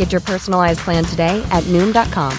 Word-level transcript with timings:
Get 0.00 0.12
your 0.12 0.22
personalized 0.22 0.80
plan 0.80 1.04
today 1.04 1.46
at 1.50 1.62
Noom.com. 1.64 2.32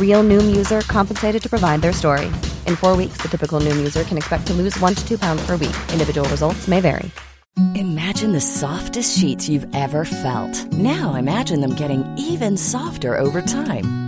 Real 0.00 0.24
Noom 0.24 0.56
user 0.56 0.80
compensated 0.80 1.40
to 1.44 1.48
provide 1.48 1.80
their 1.80 1.92
story. 1.92 2.26
In 2.66 2.74
four 2.74 2.96
weeks, 2.96 3.22
the 3.22 3.28
typical 3.28 3.60
Noom 3.60 3.76
user 3.76 4.02
can 4.02 4.18
expect 4.18 4.48
to 4.48 4.52
lose 4.52 4.76
one 4.80 4.96
to 4.96 5.06
two 5.06 5.16
pounds 5.16 5.46
per 5.46 5.56
week. 5.56 5.76
Individual 5.92 6.28
results 6.28 6.66
may 6.66 6.80
vary. 6.80 7.08
Imagine 7.76 8.32
the 8.32 8.40
softest 8.40 9.16
sheets 9.16 9.48
you've 9.48 9.72
ever 9.76 10.04
felt. 10.04 10.72
Now 10.72 11.14
imagine 11.14 11.60
them 11.60 11.76
getting 11.76 12.02
even 12.18 12.56
softer 12.56 13.16
over 13.16 13.40
time. 13.40 14.01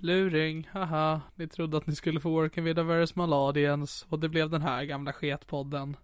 Luring, 0.00 0.68
haha. 0.72 1.20
Ni 1.34 1.48
trodde 1.48 1.76
att 1.76 1.86
ni 1.86 1.94
skulle 1.94 2.20
få 2.20 2.30
Working 2.30 2.64
with 2.64 2.80
a 2.80 2.82
very 2.82 3.06
small 3.06 3.32
audience 3.32 4.06
och 4.08 4.18
det 4.18 4.28
blev 4.28 4.50
den 4.50 4.62
här 4.62 4.84
gamla 4.84 5.12
sketpodden. 5.12 5.96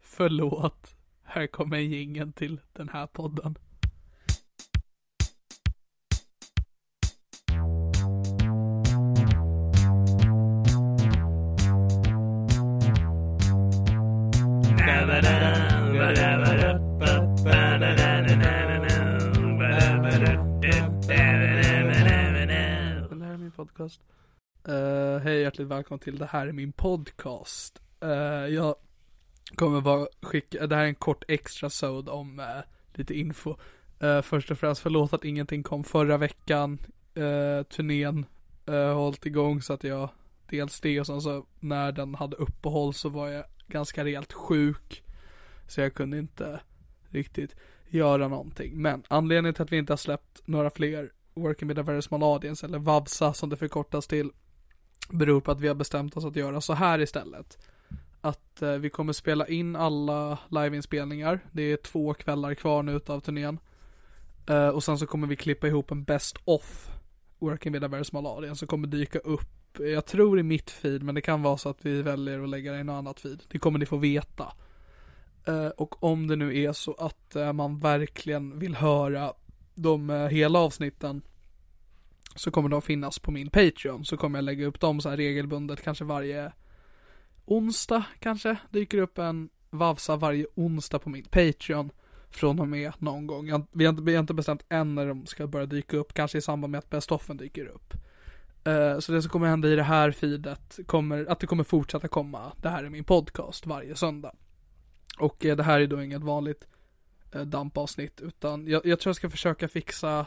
Förlåt. 0.00 0.96
Här 1.22 1.46
kommer 1.46 1.76
en 2.18 2.32
till 2.32 2.60
den 2.72 2.88
här 2.88 3.06
podden. 3.06 3.58
Det 15.22 15.39
podcast. 23.80 24.00
Uh, 24.68 25.18
hej 25.18 25.40
hjärtligt 25.40 25.68
välkommen 25.68 25.98
till 25.98 26.18
Det 26.18 26.26
här 26.26 26.46
är 26.46 26.52
min 26.52 26.72
podcast. 26.72 27.82
Uh, 28.04 28.10
jag 28.54 28.74
kommer 29.54 29.80
bara 29.80 30.06
skicka, 30.22 30.66
det 30.66 30.76
här 30.76 30.82
är 30.82 30.88
en 30.88 30.94
kort 30.94 31.24
extra 31.28 31.70
sod 31.70 32.08
om 32.08 32.38
uh, 32.38 32.46
lite 32.94 33.14
info. 33.14 33.56
Uh, 34.02 34.22
först 34.22 34.50
och 34.50 34.58
främst 34.58 34.82
förlåt 34.82 35.12
att 35.12 35.24
ingenting 35.24 35.62
kom 35.62 35.84
förra 35.84 36.16
veckan. 36.16 36.78
Uh, 37.18 37.62
turnén 37.62 38.26
uh, 38.68 38.94
hållit 38.94 39.26
igång 39.26 39.62
så 39.62 39.72
att 39.72 39.84
jag 39.84 40.08
dels 40.50 40.80
det 40.80 41.00
och 41.00 41.06
sen 41.06 41.20
så 41.20 41.46
när 41.60 41.92
den 41.92 42.14
hade 42.14 42.36
uppehåll 42.36 42.94
så 42.94 43.08
var 43.08 43.28
jag 43.28 43.44
ganska 43.66 44.04
rejält 44.04 44.32
sjuk. 44.32 45.02
Så 45.68 45.80
jag 45.80 45.94
kunde 45.94 46.18
inte 46.18 46.60
riktigt 47.08 47.56
göra 47.88 48.28
någonting. 48.28 48.82
Men 48.82 49.02
anledningen 49.08 49.54
till 49.54 49.62
att 49.62 49.72
vi 49.72 49.78
inte 49.78 49.92
har 49.92 49.98
släppt 49.98 50.42
några 50.44 50.70
fler 50.70 51.12
Working 51.34 51.68
with 51.68 51.80
a 51.80 51.82
very 51.82 52.02
small 52.02 52.22
audience 52.22 52.66
eller 52.66 52.78
VAVSA 52.78 53.32
som 53.32 53.50
det 53.50 53.56
förkortas 53.56 54.06
till 54.06 54.30
beror 55.10 55.40
på 55.40 55.50
att 55.50 55.60
vi 55.60 55.68
har 55.68 55.74
bestämt 55.74 56.16
oss 56.16 56.24
att 56.24 56.36
göra 56.36 56.60
så 56.60 56.72
här 56.72 56.98
istället. 56.98 57.58
Att 58.20 58.62
eh, 58.62 58.72
vi 58.72 58.90
kommer 58.90 59.12
spela 59.12 59.46
in 59.46 59.76
alla 59.76 60.38
liveinspelningar. 60.48 61.40
Det 61.52 61.62
är 61.62 61.76
två 61.76 62.14
kvällar 62.14 62.54
kvar 62.54 62.82
nu 62.82 62.92
utav 62.92 63.20
turnén. 63.20 63.58
Eh, 64.46 64.68
och 64.68 64.84
sen 64.84 64.98
så 64.98 65.06
kommer 65.06 65.26
vi 65.26 65.36
klippa 65.36 65.66
ihop 65.66 65.90
en 65.90 66.04
best-off 66.04 66.90
Working 67.40 67.72
with 67.72 67.84
a 67.84 67.88
very 67.88 68.04
small 68.04 68.26
audience 68.26 68.58
som 68.58 68.68
kommer 68.68 68.88
dyka 68.88 69.18
upp. 69.18 69.78
Jag 69.78 70.06
tror 70.06 70.40
i 70.40 70.42
mitt 70.42 70.70
feed 70.70 71.02
men 71.02 71.14
det 71.14 71.20
kan 71.20 71.42
vara 71.42 71.56
så 71.56 71.68
att 71.68 71.86
vi 71.86 72.02
väljer 72.02 72.42
att 72.42 72.48
lägga 72.48 72.72
det 72.72 72.78
i 72.78 72.84
något 72.84 72.98
annat 72.98 73.20
feed. 73.20 73.42
Det 73.48 73.58
kommer 73.58 73.78
ni 73.78 73.86
få 73.86 73.96
veta. 73.96 74.52
Eh, 75.44 75.68
och 75.68 76.02
om 76.02 76.26
det 76.26 76.36
nu 76.36 76.62
är 76.62 76.72
så 76.72 76.94
att 76.94 77.36
eh, 77.36 77.52
man 77.52 77.78
verkligen 77.78 78.58
vill 78.58 78.74
höra 78.74 79.32
de 79.82 80.10
eh, 80.10 80.26
hela 80.26 80.58
avsnitten 80.58 81.22
så 82.34 82.50
kommer 82.50 82.68
de 82.68 82.82
finnas 82.82 83.18
på 83.18 83.30
min 83.30 83.50
Patreon. 83.50 84.04
Så 84.04 84.16
kommer 84.16 84.38
jag 84.38 84.44
lägga 84.44 84.66
upp 84.66 84.80
dem 84.80 85.00
så 85.00 85.08
här 85.08 85.16
regelbundet, 85.16 85.82
kanske 85.82 86.04
varje 86.04 86.52
onsdag 87.44 88.04
kanske. 88.18 88.56
Dyker 88.70 88.98
upp 88.98 89.18
en 89.18 89.48
Vavsa 89.70 90.16
varje 90.16 90.46
onsdag 90.54 90.98
på 90.98 91.10
min 91.10 91.24
Patreon. 91.24 91.90
Från 92.30 92.60
och 92.60 92.68
med 92.68 92.92
någon 92.98 93.26
gång. 93.26 93.48
Jag, 93.48 93.66
vi, 93.72 93.84
har 93.84 93.90
inte, 93.90 94.02
vi 94.02 94.14
har 94.14 94.20
inte 94.20 94.34
bestämt 94.34 94.64
än 94.68 94.94
när 94.94 95.06
de 95.06 95.26
ska 95.26 95.46
börja 95.46 95.66
dyka 95.66 95.96
upp. 95.96 96.14
Kanske 96.14 96.38
i 96.38 96.40
samband 96.40 96.70
med 96.70 96.78
att 96.78 96.90
Best 96.90 97.12
Offen 97.12 97.36
dyker 97.36 97.66
upp. 97.66 97.94
Uh, 98.68 98.98
så 98.98 99.12
det 99.12 99.22
som 99.22 99.30
kommer 99.30 99.46
hända 99.46 99.68
i 99.68 99.76
det 99.76 99.82
här 99.82 100.10
feedet 100.10 100.78
kommer, 100.86 101.26
att 101.30 101.40
det 101.40 101.46
kommer 101.46 101.64
fortsätta 101.64 102.08
komma. 102.08 102.52
Det 102.56 102.68
här 102.68 102.84
är 102.84 102.88
min 102.88 103.04
podcast 103.04 103.66
varje 103.66 103.96
söndag. 103.96 104.32
Och 105.18 105.44
uh, 105.44 105.56
det 105.56 105.62
här 105.62 105.80
är 105.80 105.86
då 105.86 106.02
inget 106.02 106.22
vanligt 106.22 106.66
Eh, 107.32 107.42
dampavsnitt 107.42 108.20
utan 108.20 108.66
jag, 108.66 108.86
jag 108.86 109.00
tror 109.00 109.10
jag 109.10 109.16
ska 109.16 109.30
försöka 109.30 109.68
fixa 109.68 110.26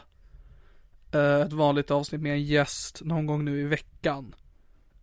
eh, 1.12 1.40
ett 1.40 1.52
vanligt 1.52 1.90
avsnitt 1.90 2.20
med 2.20 2.32
en 2.32 2.42
gäst 2.42 3.00
någon 3.04 3.26
gång 3.26 3.44
nu 3.44 3.60
i 3.60 3.64
veckan. 3.64 4.34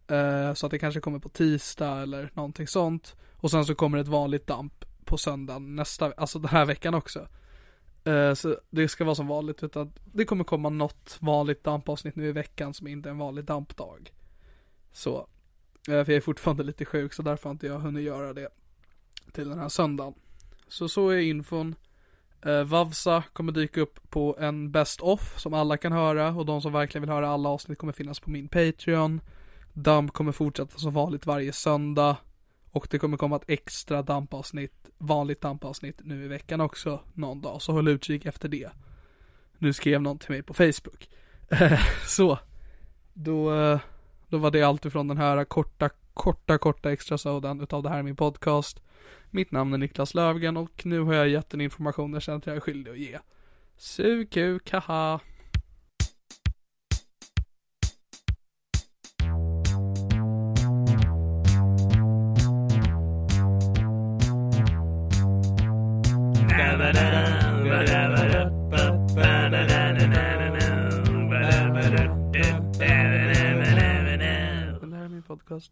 Eh, 0.07 0.53
så 0.53 0.65
att 0.65 0.71
det 0.71 0.79
kanske 0.79 0.99
kommer 0.99 1.19
på 1.19 1.29
tisdag 1.29 2.01
eller 2.01 2.31
någonting 2.33 2.67
sånt. 2.67 3.15
Och 3.35 3.51
sen 3.51 3.65
så 3.65 3.75
kommer 3.75 3.97
ett 3.97 4.07
vanligt 4.07 4.47
damp 4.47 4.85
på 5.05 5.17
söndagen 5.17 5.75
nästa, 5.75 6.13
alltså 6.17 6.39
den 6.39 6.49
här 6.49 6.65
veckan 6.65 6.93
också. 6.93 7.27
Eh, 8.03 8.33
så 8.33 8.57
det 8.69 8.87
ska 8.87 9.03
vara 9.03 9.15
som 9.15 9.27
vanligt 9.27 9.63
utan 9.63 9.93
det 10.05 10.25
kommer 10.25 10.43
komma 10.43 10.69
något 10.69 11.17
vanligt 11.19 11.63
dampavsnitt 11.63 12.15
nu 12.15 12.27
i 12.27 12.31
veckan 12.31 12.73
som 12.73 12.87
inte 12.87 13.09
är 13.09 13.11
en 13.11 13.17
vanlig 13.17 13.45
dampdag. 13.45 14.13
Så, 14.91 15.17
eh, 15.19 15.25
för 15.85 15.95
jag 15.95 16.09
är 16.09 16.21
fortfarande 16.21 16.63
lite 16.63 16.85
sjuk 16.85 17.13
så 17.13 17.21
därför 17.21 17.49
har 17.49 17.51
inte 17.51 17.67
jag 17.67 17.79
hunnit 17.79 18.03
göra 18.03 18.33
det 18.33 18.49
till 19.31 19.49
den 19.49 19.59
här 19.59 19.69
söndagen. 19.69 20.13
Så 20.67 20.89
så 20.89 21.09
är 21.09 21.17
infon. 21.17 21.75
Eh, 22.45 22.63
Vavsa 22.63 23.23
kommer 23.33 23.51
dyka 23.51 23.81
upp 23.81 24.09
på 24.09 24.37
en 24.39 24.71
Best 24.71 25.01
Off 25.01 25.39
som 25.39 25.53
alla 25.53 25.77
kan 25.77 25.91
höra 25.91 26.29
och 26.29 26.45
de 26.45 26.61
som 26.61 26.73
verkligen 26.73 27.01
vill 27.01 27.09
höra 27.09 27.29
alla 27.29 27.49
avsnitt 27.49 27.77
kommer 27.77 27.93
finnas 27.93 28.19
på 28.19 28.29
min 28.29 28.47
Patreon. 28.47 29.21
Damp 29.73 30.13
kommer 30.13 30.31
fortsätta 30.31 30.77
som 30.77 30.93
vanligt 30.93 31.25
varje 31.25 31.53
söndag. 31.53 32.17
Och 32.71 32.87
det 32.89 32.99
kommer 32.99 33.17
komma 33.17 33.35
ett 33.35 33.49
extra 33.49 34.01
dampavsnitt, 34.01 34.89
vanligt 34.97 35.41
dampavsnitt 35.41 36.01
nu 36.03 36.25
i 36.25 36.27
veckan 36.27 36.61
också 36.61 36.99
någon 37.13 37.41
dag. 37.41 37.61
Så 37.61 37.71
håll 37.71 37.87
utkik 37.87 38.25
efter 38.25 38.49
det. 38.49 38.69
Nu 39.57 39.73
skrev 39.73 40.01
någon 40.01 40.19
till 40.19 40.31
mig 40.31 40.43
på 40.43 40.53
Facebook. 40.53 41.09
så. 42.07 42.39
Då, 43.13 43.55
eh, 43.55 43.79
då 44.27 44.37
var 44.37 44.51
det 44.51 44.63
allt 44.63 44.85
ifrån 44.85 45.07
den 45.07 45.17
här 45.17 45.43
korta, 45.43 45.89
korta, 46.13 46.57
korta 46.57 46.91
extra 46.91 47.17
sodan 47.17 47.61
utav 47.61 47.83
det 47.83 47.89
här 47.89 47.99
är 47.99 48.03
min 48.03 48.15
podcast. 48.15 48.81
Mitt 49.29 49.51
namn 49.51 49.73
är 49.73 49.77
Niklas 49.77 50.13
Lövgren 50.13 50.57
och 50.57 50.85
nu 50.85 50.99
har 51.01 51.13
jag 51.13 51.29
gett 51.29 51.53
en 51.53 51.61
information 51.61 52.13
jag 52.13 52.21
känner 52.21 52.37
att 52.37 52.45
jag 52.45 52.55
är 52.55 52.59
skyldig 52.59 52.91
att 52.91 52.97
ge. 52.97 53.19
Sug 53.77 54.29
kuk, 54.29 54.71
haha. 54.71 55.19
Det 74.81 74.97
här 74.97 75.05
är 75.05 75.09
min 75.09 75.23
podcast. 75.23 75.71